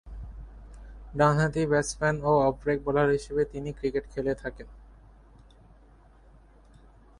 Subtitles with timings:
[1.17, 4.67] ডানহাতি ব্যাটসম্যান ও off break bowler হিসেবে তিনি ক্রিকেট খেলে থাকেন।